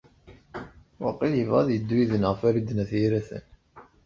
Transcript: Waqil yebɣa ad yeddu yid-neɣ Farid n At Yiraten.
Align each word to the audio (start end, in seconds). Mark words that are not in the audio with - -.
Waqil 1.01 1.33
yebɣa 1.37 1.59
ad 1.61 1.69
yeddu 1.71 1.95
yid-neɣ 1.99 2.33
Farid 2.41 2.69
n 2.73 2.81
At 2.83 2.91
Yiraten. 2.99 3.43